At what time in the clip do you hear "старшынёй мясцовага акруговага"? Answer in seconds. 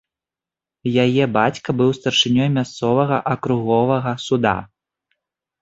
1.99-4.11